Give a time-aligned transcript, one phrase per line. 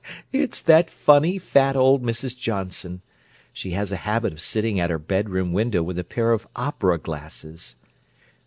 [0.31, 2.35] "It's that funny, fat old Mrs.
[2.35, 3.03] Johnson.
[3.53, 6.97] She has a habit of sitting at her bedroom window with a pair of opera
[6.97, 7.75] glasses."